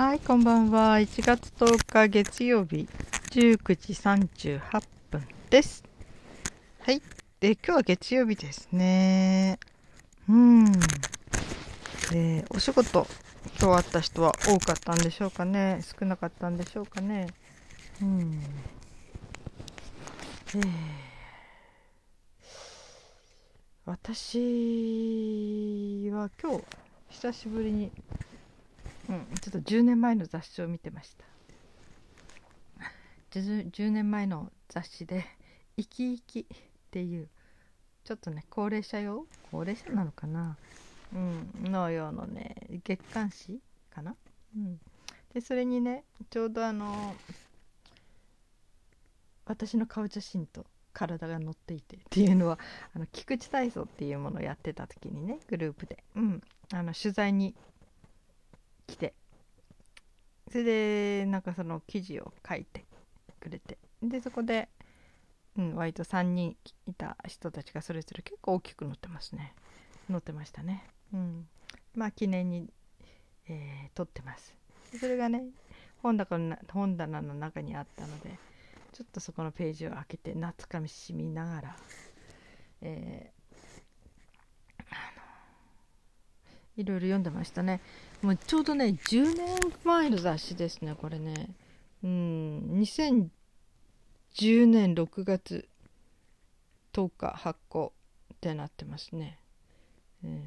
[0.00, 0.96] はい、こんばんは。
[0.96, 2.88] 1月10日月曜日
[3.32, 5.84] 19時38分です。
[6.78, 7.02] はい。
[7.38, 9.58] で、今日は月曜日ですね。
[10.26, 10.72] うん。
[12.10, 13.06] で、お仕事、
[13.60, 15.82] 今日あった人は多かったんでしょうかね。
[15.82, 17.26] 少なかったんでしょうかね。
[18.00, 18.42] うん。
[20.54, 20.64] えー
[23.84, 24.38] 私
[26.10, 26.64] は今日
[27.10, 27.90] 久しぶりに、
[29.10, 31.24] うん、ちょっと10年前の雑誌を見てました。
[33.32, 35.24] 10, 10年前の雑誌で
[35.76, 36.56] 「生き生き」っ
[36.90, 37.28] ていう
[38.04, 39.26] ちょっとね高齢者用？
[39.50, 40.56] 高齢者なのかな、
[41.12, 42.54] うん、のようのね
[42.84, 43.60] 月刊誌
[43.90, 44.16] かな、
[44.56, 44.80] うん、
[45.34, 47.14] でそれにねちょうどあの
[49.44, 52.58] 私の顔写真と体が乗っていてっていうのは
[52.94, 56.42] あの菊池体操っていうものをやってた時にねグループで、うん、
[56.72, 57.54] あの取材に
[58.90, 59.14] 来て。
[60.50, 62.84] それでなんかその記事を書いて
[63.38, 63.78] くれて。
[64.02, 64.68] でそこで、
[65.56, 69.54] うん、割と3人いた人たちがそれぞれ結構大きく載ってますね。
[70.08, 70.84] 載ってましたね。
[71.12, 71.48] うん。
[71.94, 72.68] まあ記念に、
[73.48, 74.54] えー撮ってます。
[74.98, 75.44] それがね
[76.02, 78.38] 本棚の本棚の中にあったので
[78.92, 81.76] ちょっとそこのページを開けて懐かみしみながら、
[82.82, 83.40] えー
[84.90, 87.80] あのいろいろ読んでましたね。
[88.22, 91.48] もうちょうどね10年前の雑誌ですねこれね。
[92.02, 95.68] うん2010年6月
[96.92, 97.92] 10日発行
[98.34, 99.38] ってなってますね、
[100.24, 100.40] えー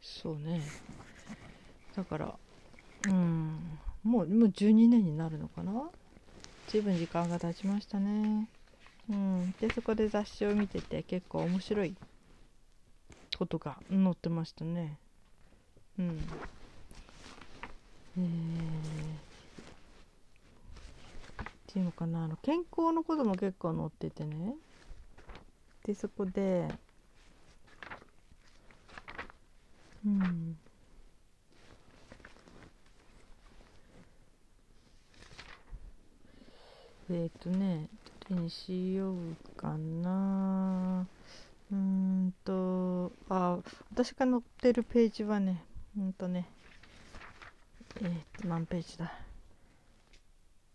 [0.00, 0.62] そうね。
[1.94, 2.34] だから
[3.08, 3.78] うん。
[4.04, 5.90] もうもう12年になるのかな？
[6.68, 8.48] 随分時間が経ちましたね。
[9.10, 9.54] うん。
[9.60, 11.94] でそこで雑誌を見てて結構面白い
[13.38, 14.98] ことが載ってましたね。
[15.96, 16.18] うん。
[18.18, 18.28] えー、っ
[21.68, 22.24] ていうのかな。
[22.24, 24.56] あの健康のことも結構載っててね。
[25.84, 26.68] でそこで
[30.04, 30.56] うん。
[37.10, 37.88] えっ、ー、とね
[38.28, 39.16] どれにしよう
[39.56, 41.06] かな。
[41.70, 43.58] うんとあ
[43.92, 45.62] 私が載ってるページはね
[45.96, 46.48] うんとね
[48.00, 49.12] えっ、と何ページだ。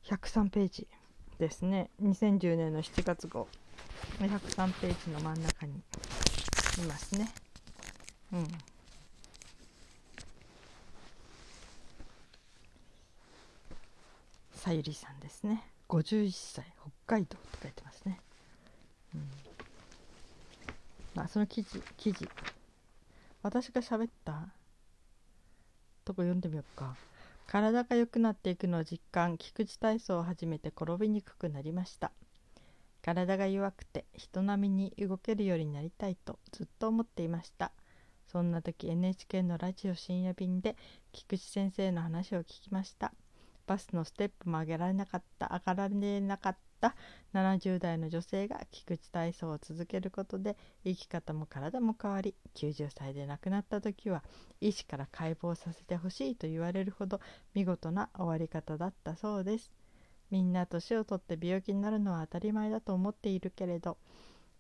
[0.04, 0.88] 103ページ
[1.40, 1.90] ですね。
[2.02, 3.48] 2010年の7月号。
[4.20, 7.30] 103ページの真ん中にいますね。
[8.34, 8.48] うん。
[14.56, 15.64] さゆりさんですね。
[15.88, 16.66] 51歳
[17.06, 18.20] 北海道と書いてますね、
[19.14, 19.28] うん、
[21.16, 22.28] あその記事記事。
[23.44, 24.50] 私が喋った？
[26.06, 26.96] とこ読んでみようか。
[27.46, 32.12] 体が良くなっていくのを実感菊池体操を始めて転びにくくなりました。
[33.02, 37.72] 体が弱くて人並みに動けるようになりたいとずっと思っていました。
[38.28, 40.76] そんな時 NHK のラジオ深夜便で
[41.12, 43.14] 菊池先生の話を聞きました。
[43.68, 45.50] バスのステップも上げられなかった。
[45.54, 46.73] 上がられなかった。
[46.84, 46.96] た
[47.34, 54.22] 70代の女性が菊池体操を続けることで生き方も体も変わり90歳で亡くなった時は
[54.60, 57.22] 医師から解剖させてほしいと言われるほど
[57.54, 59.72] 見事な終わり方だったそうです。
[60.30, 63.98] みんな年を取って病気になるのは当たり前だと思っているけれど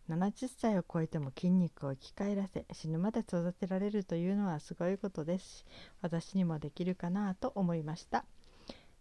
[0.07, 5.65] 70歳を超えても筋肉を生き返らせ死ぬまで育てられるというのはすごいことですし
[6.01, 8.23] 私にもできるかなと思いました。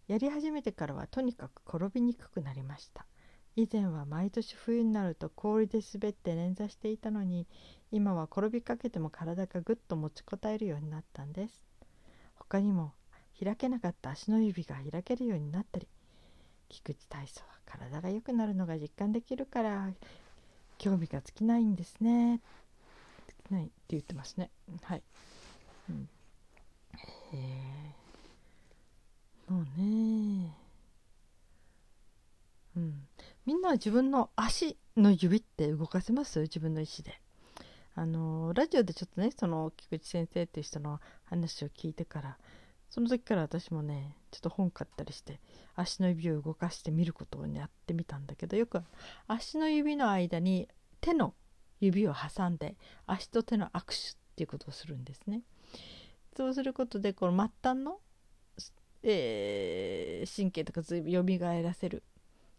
[0.07, 3.05] やり始めてからはとにかく転びにくくなりました。
[3.55, 7.45] 以前は毎年冬になると氷で滑って捻挫していたのに
[7.91, 11.63] 今は転びかけても体がぐっと持ちこたえるようになったんです。
[12.35, 12.93] 他にも
[13.43, 15.87] 開けなかった足の指が開けるようになったり
[16.69, 19.89] 菊池体操は体が良くなるのが実感できるから
[20.77, 22.41] 興味が尽きないんですね。
[23.49, 24.49] ないって言ってますね。
[24.81, 25.03] はい、
[25.89, 26.09] うん、
[27.33, 27.37] へ
[29.47, 30.55] えもうね
[32.75, 33.07] うん。
[33.45, 36.39] みんなは自分の足の指って動かせます？
[36.41, 37.19] 自分の意思で。
[37.95, 42.37] あのラジオでちょっとねその菊池先生っていう人の話を聞いてから
[42.89, 45.39] その時から私もねちょっと本買ったりして
[45.75, 48.81] 足の指を動かしてみることを、やってみたんだけどよく
[49.27, 50.67] 足の指の間に
[51.01, 51.35] 手の
[51.81, 55.41] 指を挟んで足と手の握手っていうことをするんですね。
[56.35, 57.99] そうすることでこの末端の
[59.03, 62.03] えー、神経とかずいぶん蘇らせる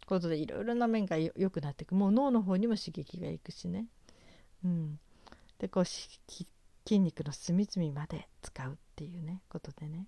[0.07, 1.95] ことでいろいろな面が良くなっていく。
[1.95, 3.87] もう脳の方にも刺激がいくしね、
[4.65, 4.99] うん、
[5.59, 6.47] でこう筋
[7.01, 10.07] 肉の隅々まで使うっていうねことでね、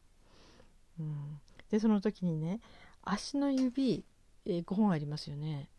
[1.01, 1.41] うん、
[1.71, 2.61] でその時にね
[3.03, 4.05] 足の指、
[4.45, 5.71] えー、5本ありますよね。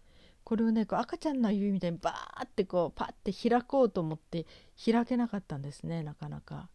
[0.44, 4.46] これをねこう赤ちゃんの指みたいにバーってこうパッて開こうと思って
[4.84, 6.70] 開けなかったんですねなかなか。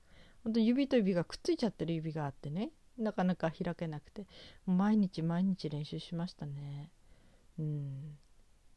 [0.44, 4.27] 本当指と指がくっついちゃってる指があってねなかなか開けなくて。
[4.67, 6.91] 毎日毎日練習しましたね。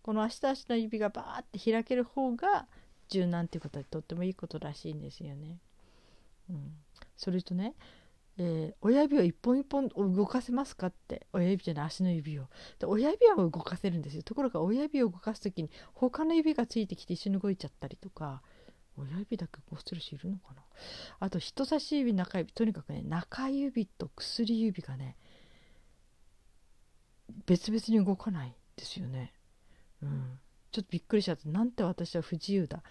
[0.01, 2.67] この足と足の指がバーって開ける方が
[3.09, 5.59] 柔軟っていうことはとってもいいことらしいんですよね。
[6.49, 6.75] うん、
[7.17, 7.73] それとね、
[8.37, 12.47] えー、親指を一本一本動かせますかって親指じゃない足の指を。
[12.79, 14.23] で親指は動かせるんですよ。
[14.23, 18.41] ところが親指を動かす時に他の指がついてきて一緒に動いちゃったりとか
[18.97, 20.61] 親指だけこうしてる人いるのかな。
[21.19, 22.51] あと人差し指中指。
[22.53, 25.15] とにかくね中指と薬指がね
[27.45, 28.55] 別々に動かない。
[28.75, 29.33] ですよね
[30.01, 30.39] うん
[30.71, 32.83] ちょっとびっくりしちゃってなんて私は不自由だ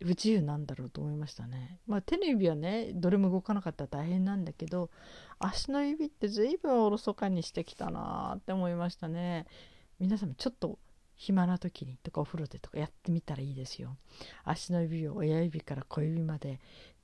[0.00, 1.78] 不自由なんだろうと思いましたね。
[1.86, 4.90] まあ、手の指はねどれも動かなかったら大変なんだけど
[5.38, 9.46] 足の指って随分おろそかにしてきたなって思いましたね。
[9.98, 10.78] 皆さんもちょっと
[11.16, 13.96] 暇な時にとかお風呂でとかやってみたらいいですよ。
[14.44, 16.60] 足の指を親指から小指まで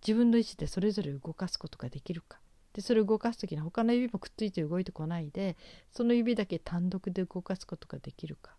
[0.06, 2.40] 自分の意思でそれぞれ動かすことができるか。
[2.72, 5.56] でそれを動かす時に他の指もくっついて動いてこないで
[5.90, 8.52] その指だけ単独で動かすことができるか。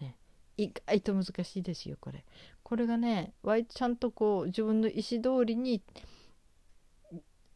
[0.00, 0.16] ね、
[0.56, 2.24] 意外と難しいですよこれ。
[2.62, 5.82] これがね割ちゃんとこう自分の意思通りに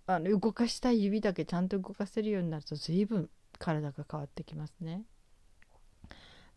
[0.07, 5.03] あの動かしたい指だけちゃんと動かせるようになると随分体が変わってきますね。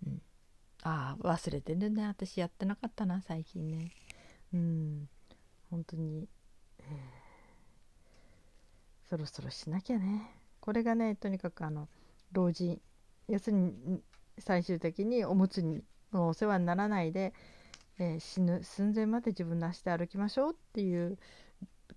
[0.06, 0.22] うん。
[0.84, 2.06] ああ忘れてるね。
[2.06, 3.92] 私やってなかったな最近ね。
[4.54, 5.10] うん。
[5.70, 6.28] 本当に、
[6.80, 6.86] えー、
[9.10, 10.30] そろそろしなきゃね。
[10.60, 11.88] これがねとにかくあの
[12.32, 12.80] 老人
[13.28, 14.02] 要するに
[14.38, 15.82] 最終的におむつに
[16.14, 17.34] お世話にならないで、
[18.00, 21.18] えー、死ぬ寸前まで自分の足で歩きましょうっていう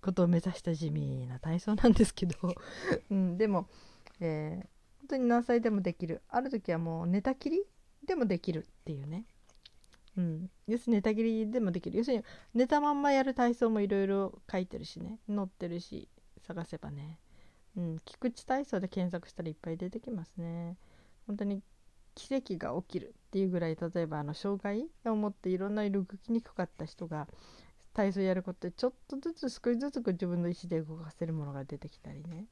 [0.01, 2.35] ことを目指した地味な体操なんですけど、
[3.09, 3.67] うん、でも、
[4.19, 4.67] えー、
[4.99, 6.21] 本当に何歳でもできる。
[6.29, 7.63] ある時はもう寝たきり
[8.05, 9.25] でもできるっていうね。
[10.15, 11.97] うん、要するに寝たきりでもできる。
[11.97, 12.23] 要するに
[12.53, 15.19] 寝たまんまやる体操もいろいろ書いてるしね。
[15.27, 16.09] 載ってるし。
[16.45, 17.19] 探せばね、
[17.75, 20.77] うん、菊池体操で検索したらいっぱい出てきますね。
[21.27, 21.63] 本当に
[22.15, 27.27] 奇跡が起きるっていうぐらい例えばあの障害を持っていろんな動きにくかった人が
[27.93, 32.45] 体操やることでちょっとずつ少しずつ自分の意思で動かせるものが出てきたりね。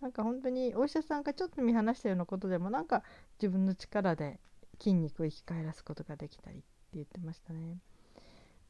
[0.00, 3.02] なんか本当にお医者さんがちょっと見放したようなことでもなんか
[3.40, 4.40] 自分の力で
[4.78, 7.78] 筋肉を生き返らすことができたりって言ってましたね。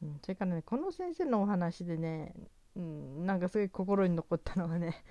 [0.03, 2.33] うん、それからねこの先生のお話でね、
[2.75, 5.03] うん、なんかすごい心に残ったのがね、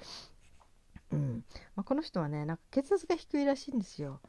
[1.12, 1.44] うん。
[1.74, 4.20] まあ、この人はねなんか血圧が低いらしいんですよ。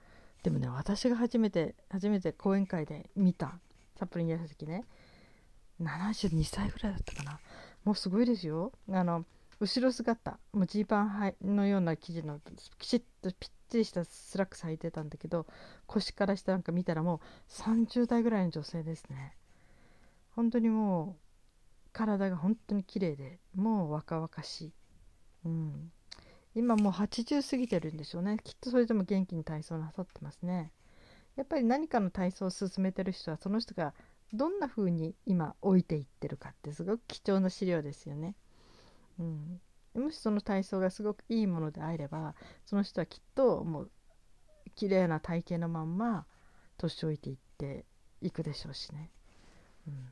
[0.44, 3.60] でもね私が初めて初めて講演会で見た
[3.98, 4.86] 札幌にいた時ね
[5.80, 7.39] 72歳ぐらいだったかな。
[7.83, 8.72] もうすごいですよ。
[8.89, 9.25] あの
[9.60, 12.39] 後ろ姿もうジーパンのような生地の
[12.80, 15.45] きちっとぴっちりしたスラックス履いてたんだけど
[15.86, 19.38] 腰から下なんか見たらもう30代ぐらいの女性ですね。
[20.36, 21.31] 本当にもう
[21.93, 24.73] 体が本当に綺麗でもう若々しい、
[25.45, 25.91] うん、
[26.55, 28.38] 今もう80過ぎてるんでしょうね。
[28.43, 30.71] きっとそれでも元気に体操なさってますね。
[31.35, 33.93] やっぱり何かの体操を進めてる人はその人が
[34.33, 38.35] どんな風に今置いていってるかってすごく貴重な資料ですよね。
[39.19, 39.61] うん、
[39.94, 42.35] もしその体操がすごくいいものであれば
[42.66, 43.92] その人はきっともう
[44.75, 46.25] 綺麗な体型のまんま
[46.77, 47.85] 年老いていって
[48.21, 49.09] いくでしょうしね。
[49.87, 50.11] うん、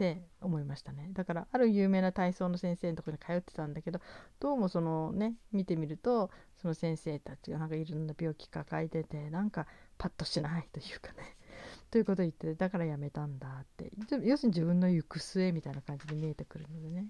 [0.00, 1.10] って思いましたね。
[1.12, 4.00] だからある有名な体操の先生のとこに通ってたんだけど
[4.40, 9.66] どうもそのね見てみるとその先生たちがなんかいろんな病気抱えててなんか
[9.98, 11.36] パッとしないというかね。
[11.90, 13.92] ということを言ってだからやめたんだって。
[14.22, 17.08] 要するに自分の行く末みたいな感じで見えてくるのでね。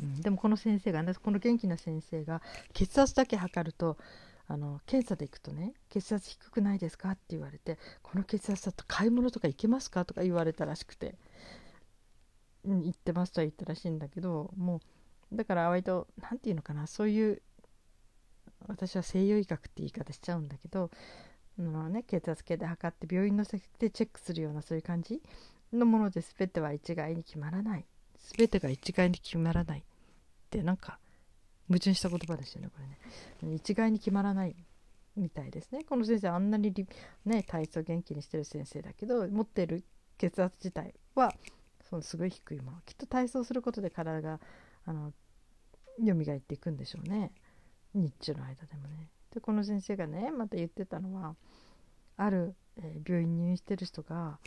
[0.00, 2.42] うん、でもこの先生がねこの元気な先生が
[2.72, 3.98] 血圧だけ測ると
[4.46, 11.16] あの検査で行くとね血圧低くないですかって言われてこの血圧だと買い物とか行けますかとか言われたらしくて、
[12.64, 14.80] うん、行ってますとは言ったらしいんだけども
[15.32, 17.40] うだから割と何て言うのかなそういう
[18.66, 20.90] 私は西洋医学って言い方しちゃうんだけど
[21.58, 25.22] あの、ね、血圧計で測って病院の先でチェックするようなそういう感じ
[25.72, 27.84] のもので全ては一概に決まらない。
[28.36, 29.82] 全てが一概に決まらないっ
[30.50, 30.98] てなんか
[31.68, 32.80] 矛盾した言葉ですよねこ
[33.42, 33.54] れね。
[33.54, 34.56] 一概に決まらない
[35.16, 35.84] みたいですね。
[35.84, 36.72] この先生あんなに
[37.24, 39.84] ね体操元気にしてる先生だけど持ってる
[40.18, 41.34] 血圧自体は
[41.88, 44.40] そのすごい低いものきっと体操することで体が
[44.86, 45.12] あの
[46.04, 47.32] 蘇っていくんでしょうね。
[47.94, 49.08] 日中の間でもね。
[49.32, 51.36] でこの先生がねまた言ってたのは
[52.16, 54.38] ある、えー、病院に入院してる人が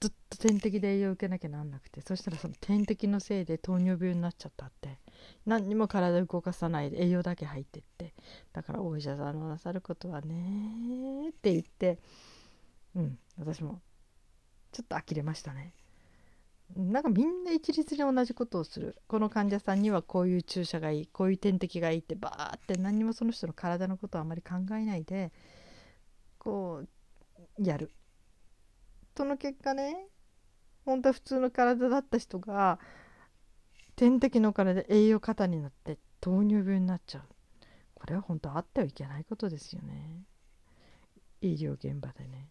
[0.00, 4.98] ずっと点滴で栄養を受けなきゃなんなくてそしたらその点滴のせいで糖尿病になっちゃったって。
[5.44, 8.14] 何にも体動かさないで栄養だけ入ってって。
[8.52, 11.98] だからお医者さんのなさることはねって言って。
[12.94, 13.18] うん。
[13.38, 13.80] 私も
[14.72, 15.72] ちょっと呆れましたね。
[16.74, 18.96] なんかみんな一律に同じことをする。
[19.06, 21.06] この患者さんにはこういう注射がいい。
[21.06, 25.32] こういう点滴がいいってバーって何にもその人の体のことをあまり考えないで
[26.38, 26.82] こ
[27.58, 27.90] うやる。
[29.16, 30.06] その結果ね
[30.84, 32.78] 本当は普通の体だった人が
[33.96, 37.22] 点滴のお金で栄養過多になって糖尿病になっちゃう。
[37.94, 40.22] これは本当あってはいけないことですよね。
[41.40, 42.48] 医療現場でね。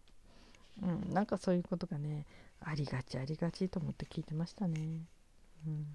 [0.82, 2.26] うんなんかそういうことがね
[2.60, 5.06] ありがちありがちと思って聞いてましたね。
[5.66, 5.86] うん。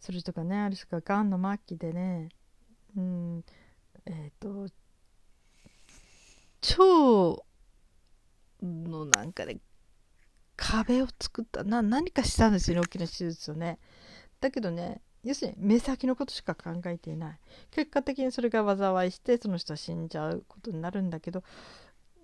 [0.00, 2.30] それとかねある人ががんの末期でね
[2.96, 3.44] うん
[4.06, 4.68] えっ、ー、と
[7.36, 7.51] 腸
[8.62, 9.58] のなんかね
[10.56, 13.78] 壁を作ったな何かしたんですよね大きな手術をね。
[14.40, 17.38] だけどね要するに目先のことしか考えていない。
[17.70, 21.42] 結果的にそれが災いしてその人は死んじゃうことになるんだけど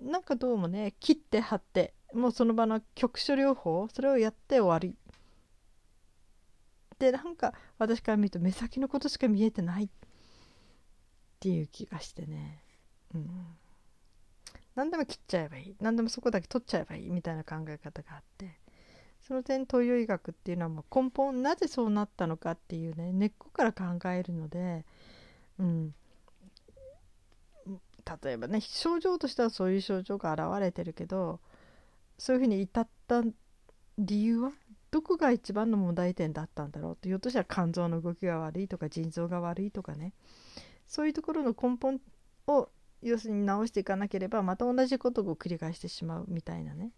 [0.00, 4.97] なんかどうもね切って貼ってもうその場の局所療法それをやって終わり。
[6.99, 9.88] でなんか私から見ると目先のことしか見えてないっ
[11.38, 12.62] ていう気がしてね。
[13.14, 13.28] うん。
[14.79, 15.77] 何でも切っちゃえばいい。
[15.81, 18.61] 何でもそこだけ取っちゃえばいいみたいな考え方があって。
[19.23, 24.87] その点東洋医学っていうのはもう根本なぜそうなったのかっていうね根っこから考えるので、
[25.59, 25.95] うん、
[28.23, 31.41] 例えばね症状としてはそういう症状が現れてるけど
[32.17, 33.23] そういうふうに至った
[33.99, 34.53] 理由は
[34.93, 40.15] どこが一番の問題点だったんだろうとひょっとしたら肝臓の動きが悪いとか腎臓が悪いとかね。
[40.87, 42.01] そういうところの根本
[42.47, 42.71] を
[43.02, 46.93] 要するに直していかなければまた同じことを繰り返してしまうみたいなね。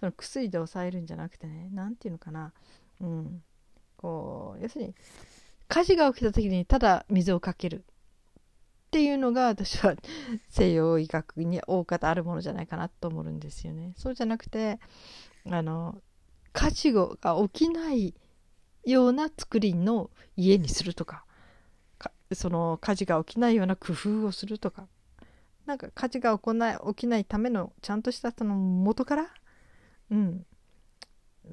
[0.00, 2.52] その薬で抑えるんじゃなくてね何て言うのかな。
[3.00, 3.42] うん。
[3.96, 4.94] こう要するに
[5.68, 9.96] 火事が起きた時にただ水をかけるっていうのが私は
[10.48, 13.92] 西洋医学に大方あるものじゃないかなと思うんですよね。
[13.96, 14.78] そうじゃなくて
[15.46, 16.00] あの
[16.52, 17.16] 火事が
[17.48, 18.14] 起きない
[18.84, 21.24] ような作りの家にするとか
[22.32, 24.86] その火事が起きないような工夫をするとか
[25.66, 29.30] なんか火事が起ない起きないためのちゃんとしたその元から、
[30.10, 30.46] うん、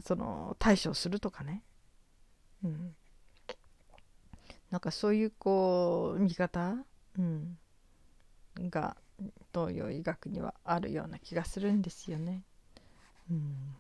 [0.04, 1.64] その対処するとかね、
[2.64, 2.96] うん、
[4.70, 6.76] なんかそういうこう見方、
[7.18, 7.58] うん、
[8.70, 8.98] が
[9.54, 12.44] 東洋医学にはあるような気がするんですよね。
[13.30, 13.76] うん。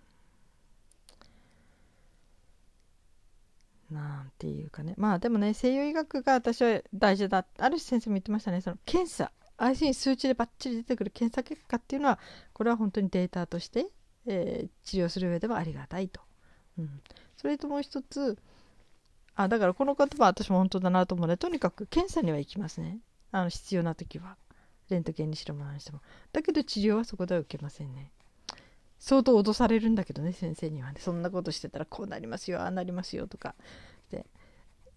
[3.89, 4.93] なんていうかね。
[4.97, 7.45] まあでもね西洋医学が私は大事だ。
[7.57, 8.61] ある先生も言ってましたね。
[8.61, 9.31] その検査。
[9.61, 12.17] 相手に数値でバッチリ出てくる検査結果っていうのは
[12.51, 13.85] これは本当にデータとして、
[14.25, 16.19] えー、治療する上ではありがたいと。
[16.79, 17.01] うん、
[17.37, 18.39] それともう一つ
[19.35, 22.99] あだからこの言葉は私も本当だなと思うのでとにかく検査には行きますね。
[23.31, 24.35] あの必要な時は
[24.89, 26.01] レントゲンにしろも何にしても。
[26.33, 28.11] だけど治療はそこでは受けませんね。
[28.97, 30.99] 相当脅されるんだけどね先生にはね。
[30.99, 33.53] そんなことしてたらこうなりますよああなりますよとか。
[34.09, 34.25] で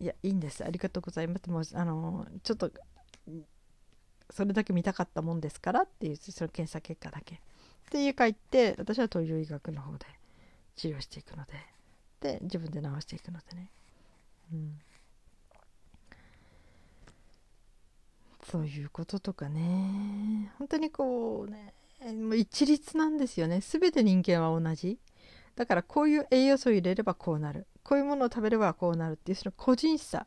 [0.01, 0.65] いやいいんです。
[0.65, 1.51] ありがとうございます。
[1.51, 2.71] もうあのちょっと
[4.35, 7.37] それだけ見たかったもんですからっていうその検査結果だけ。
[7.37, 7.39] っ
[7.91, 10.07] ていう書いて私は東洋医学の方で
[10.75, 11.53] 治療していくので。
[12.21, 13.71] で自分で治していくのでね、
[14.51, 14.81] うん、
[18.51, 20.51] そういうこととかね。
[20.59, 21.75] 本当にこうね
[22.15, 23.61] もう一律なんですよね。
[23.61, 24.99] 全て人間は同じ。
[25.55, 27.67] だからこういう栄養素を入れればこうなる。
[27.83, 30.27] こういうものを食べればこうなるっていうその個人差。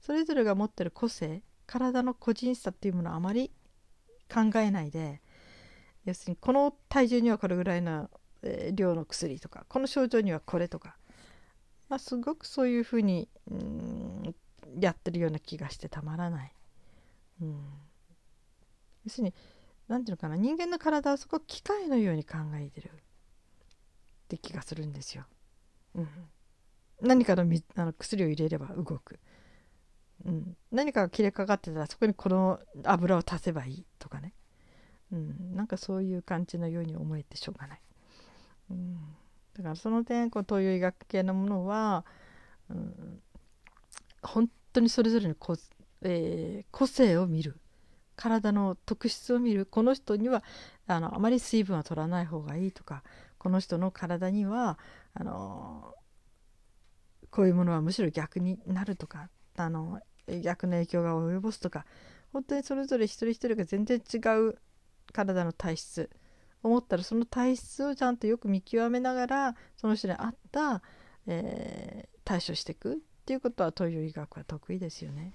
[0.00, 1.42] それぞれが持ってる個性。
[1.68, 3.52] 体の個人差っていうものをあまり
[4.32, 5.20] 考えないで
[6.04, 8.10] 要するにこの体重にはこれぐらいの、
[8.72, 10.96] 量の薬とかこの症状にはこれとか、
[11.88, 14.34] まあ、すごくそういうふうにう
[14.80, 16.52] やってるような気がしてたまらない。
[17.42, 17.56] うん、
[19.04, 19.34] 要するに
[19.88, 22.90] 何ていうのかな人間の体はすごく機械のように考えてるっ
[24.28, 25.24] て気がするんですよ。
[25.94, 26.08] うん、
[27.00, 29.18] 何かのあの薬を入れれば動く。
[30.24, 34.34] うん、何かが切れかかってたらそこにこの油を足せばいいとかね、
[35.12, 37.80] うん、なんかそういう感じのように思えてしょうがない、
[38.70, 38.96] うん、
[39.56, 42.04] だからその点こう東洋医学系のものは、
[42.68, 43.20] うん、
[44.22, 45.56] 本当にそれぞれの個,、
[46.02, 47.56] えー、個性を見る。
[48.16, 49.64] 体の特質を見る。
[49.64, 50.42] この人には
[50.88, 53.04] あのあまり水分は取らない方がいいとか。
[53.38, 54.76] この人の体には
[55.14, 55.94] あの
[57.30, 59.30] こういうものはむしろ逆になるとか。
[59.56, 60.00] あの
[60.42, 61.84] 逆の影響が及ぼすとか
[62.32, 64.18] 本当にそれぞれ一人一人が全然違
[64.48, 64.58] う
[65.12, 66.10] 体の体質
[66.62, 70.82] 思ったらその体質をちゃんとよく見極めながらその人に合った、
[71.26, 75.32] えー、対処していくっていうことは東洋医学は得意ですよね。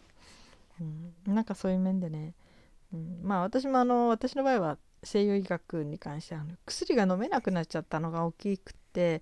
[0.82, 2.34] うん、なんかそういう面でね、
[2.94, 9.22] うん、まあ私もあの私の場合は西洋医学に関しては薬が飲めなくなっちゃったのが大きくって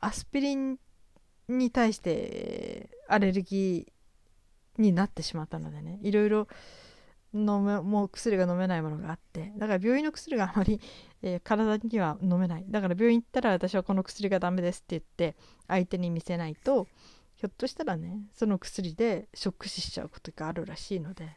[0.00, 0.78] アスピリン
[1.48, 3.93] に対してアレルギー
[4.78, 6.48] になってしまったのでねいろいろ
[7.32, 10.80] 飲めもう薬が飲めないものがあってだから病院の薬があまり、
[11.22, 12.64] えー、体には飲めない。
[12.68, 16.86] だから病院行ったら私はこの薬がダメですって言って相手に見せないと
[17.34, 21.36] ひょっとしたらねその薬でショック死しちゃうことがあるらしいので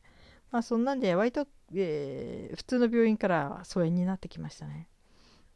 [0.52, 4.88] まあそんなんで割と、えー、普通の病院から疎遠になってきましたね。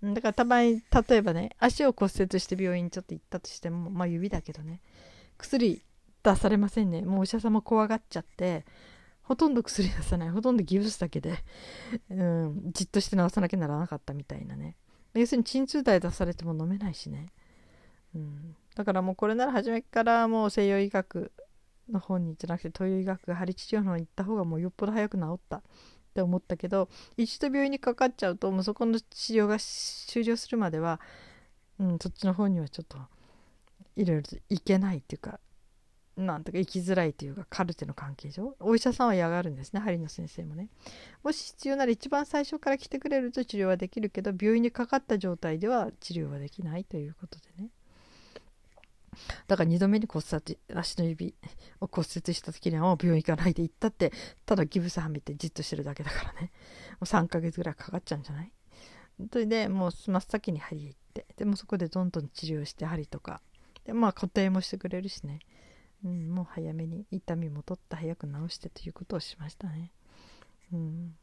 [0.03, 4.81] だからたまに例えばね足を骨折して病院にちょっと行ったとしてもまあ指だけどね
[5.37, 5.83] 薬
[6.23, 7.01] 出されませんね。
[7.01, 8.65] もうお医者様怖がっちゃって
[9.21, 10.29] ほとんど薬出さない。
[10.29, 11.43] ほとんどギブスだけで、
[12.09, 14.75] うん、じっとして治さなきゃならなかったみたいなね。
[15.13, 17.27] 要するに鎮痛剤出されても飲めないしね、
[18.15, 21.33] うん、だからもうこれなら初めからもう西洋医学
[21.91, 25.61] の方にじゃなくて東洋医学が針治療の方に行った方がもうよっぽど早く治った。
[26.11, 30.99] って思ったけど一度病院にかかっちゃうともうそこの治療が終了するまでは、
[31.79, 32.97] うん、そっちの方にはちょっと
[33.95, 35.39] いろいろといけないっていうか
[36.17, 40.67] なんとか生きづらいというかカルテの関係上お医者さんは嫌がるんですね針の先生もね。
[41.23, 47.69] もし必要なら一番最初から来てくれると治療はできるけど病院にかかった状態では治療はできないということでね。
[49.47, 51.35] だから2度目に骨折足の指
[51.81, 54.13] を骨折した時にはもう病院行かないで行ったって
[54.45, 56.51] ただギブスはめてじっとしてるだけだからね。
[56.91, 58.51] もう3ヶ月ぐらいかかっちゃうんじゃない？
[59.31, 63.41] それでもう真っ先に針へ行ってでもそこでどんどん治療して針とか。
[63.83, 65.39] でまあ固定もしてくれるしね。
[66.03, 69.91] うん、もう早めに痛みも取って早く治してということをしましたね。
[70.73, 71.15] うん、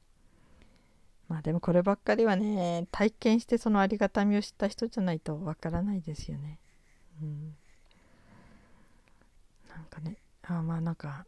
[1.29, 6.59] まあでもこればっかりはね体験してそのありがたみを知った人じゃないとわからないですよね。
[7.21, 7.57] うん、
[9.69, 11.27] なんかねあまあなんか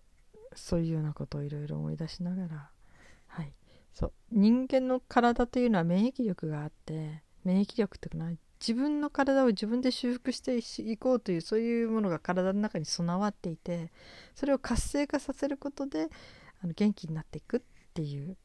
[0.54, 2.70] そういうようなことをいろいろ思い出しながら
[3.26, 3.52] はい
[3.92, 13.90] そう人間の体というのは免疫力があって免疫力ってい自分の体を自分で修復していこうというそういうものが体の中に備わっていて
[14.34, 16.08] それを活性化させることで
[16.62, 17.60] あの元気になっていくっ
[17.94, 18.36] ていう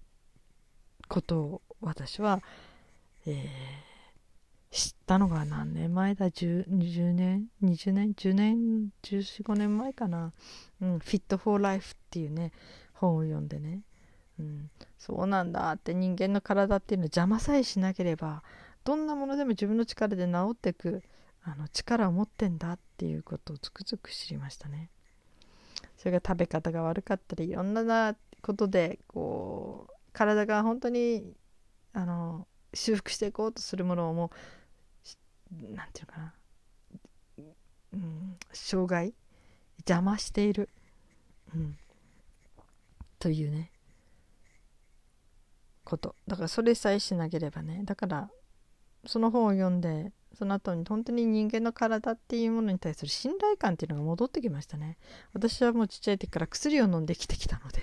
[1.08, 2.42] ことを私は、
[3.28, 10.32] えー、知ったのが何年前だ？10, 10年？20年？10年？1415年前かな
[10.82, 12.54] 「うん、Fit for Life」っていうね
[12.94, 13.82] 本を読んでね、
[14.40, 18.44] うん、そうなんだって人間の体っていうのは邪魔さえしなければ
[18.86, 21.04] どんなものでも自分の力で治っていく
[21.44, 24.90] あの力を持ってんだっていうことをつくづく知りましたね。
[25.98, 31.34] それが食べ方が悪かったりいろんなことでこう体が本当に
[31.94, 34.32] あの修復していこうとするものをも
[35.52, 36.34] う何て言うかな、
[37.94, 39.14] うん、障害
[39.80, 40.70] 邪魔している、
[41.54, 41.78] うん、
[43.20, 43.72] というね。
[45.86, 46.16] こと。
[46.28, 47.82] だからそれさえしなければね。
[47.86, 48.30] だから
[49.08, 54.98] その本を読んでその後に本当に人間の体っていうものに対する信頼感っていうのが戻ってきましたね。
[55.34, 57.80] 私はもうちっちゃい時から薬を飲んで生きてきたので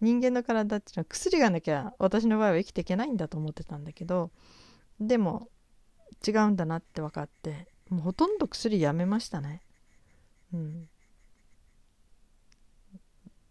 [0.00, 4.30] 人間の体っていうのは薬がなきゃ私の場合は生きていけないんだと思ってたんだけど
[5.00, 5.48] でも
[6.26, 9.62] 違うんだなって分かってもうほとんど薬やめましたね。
[10.52, 10.88] うん。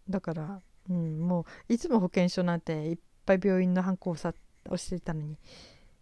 [0.08, 4.34] だから、うん、もういつも保険証なんていっぱい病院の反抗をさ
[4.68, 5.36] をしていたのに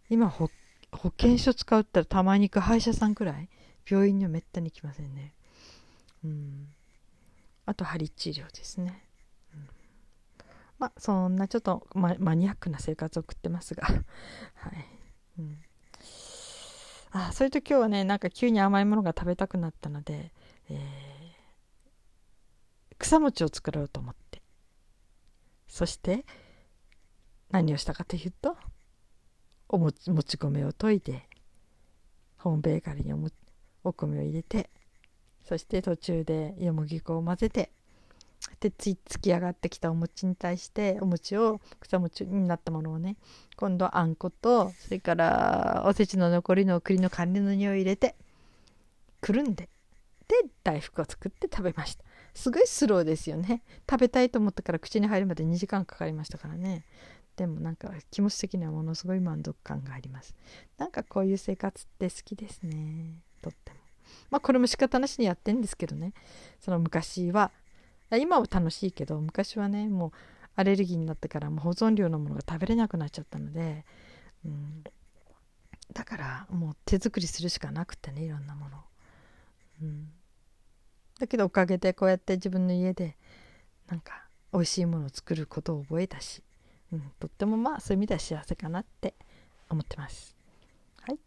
[0.09, 0.49] 今保
[0.91, 3.49] 保険証使うったらたまに行く歯医者さんくらい
[3.89, 5.33] 病院にはめったに行きませんね。
[6.23, 6.67] うん。
[7.65, 9.03] あと針治療ですね、
[9.53, 9.67] うん、
[10.77, 13.83] まあそんなちょっとママニアックな生活を送ってますが。
[13.87, 14.03] はい、
[15.39, 15.59] うん、
[17.11, 20.31] あそれと今日はねなんか急に甘いものが食べたくなったので、
[20.69, 24.25] えー、草餅を作ろうと思って。
[25.67, 26.25] そして
[27.49, 28.55] 何をしたかというと
[29.69, 31.27] おもちもち米を溶いて
[32.37, 33.19] ホームベーカリーにお
[33.83, 34.69] お米を入れて
[35.43, 37.71] そして途中でよもぎ粉を混ぜて
[38.59, 43.15] でつつき上がってきたお餅に対してお餅を草餅になったものをね
[43.55, 48.15] 今度あんことそれからおせちの残りの栗の管理の匂いを入れて
[49.21, 49.69] くるんで
[50.27, 52.03] で大福を作って食べました。
[52.33, 53.61] すごいスローですよね。
[53.89, 56.83] 食べたいと思ったから口に入るまで2時間かかりましたからね。
[57.35, 60.35] でもなんか気持ち的にはものすごい満足感があります。
[60.77, 63.21] なんかこういう生活って好きですね。
[63.41, 63.79] とっても。
[64.29, 66.13] まあこれも仕方なしにやってんですけどね。
[66.59, 67.51] その昔は。
[68.11, 70.11] 今は楽しいけど昔はねもう
[70.55, 73.83] アレルギーになってからもう保存料のものが食べれなくなっちゃったので、
[74.45, 74.83] うん、
[75.91, 78.77] だからもう手作りするしかなくてねいろんなもの、
[79.81, 80.07] うん、
[81.19, 83.17] だけどおかげでこうやって自分の家で
[83.89, 86.43] なんか美味しいものを作ることを覚えたし、
[86.91, 89.15] うん、とってもまあそういう意味では幸せかなって
[89.69, 90.35] 思ってます。
[91.01, 91.19] はい、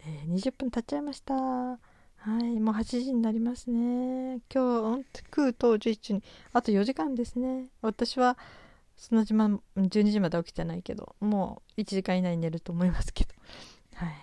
[0.00, 1.34] えー、20分経っちゃいました。
[1.34, 1.78] は
[2.40, 2.60] い。
[2.60, 4.40] もう8時になりますね。
[4.52, 6.22] 今日9と11時に。
[6.52, 7.66] あと4時間ですね。
[7.80, 8.36] 私は
[8.96, 13.34] その時間12時まで起きてないけどもう1時間以内に寝ると思いますけど。
[13.94, 14.14] はい。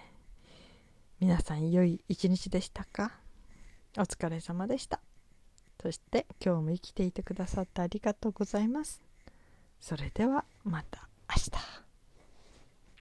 [1.19, 3.11] 皆さん良い一日でしたか？
[3.97, 4.99] お疲れ様でした。
[5.81, 9.06] そして今日も生きていてくださってありがとうございます。
[9.79, 11.86] それではまた明日。